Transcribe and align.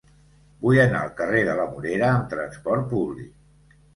Vull 0.61 0.79
anar 0.83 1.01
al 1.07 1.11
carrer 1.19 1.41
de 1.49 1.57
la 1.59 1.67
Morera 1.75 2.09
amb 2.13 2.25
trasport 2.33 2.87
públic. 2.97 3.79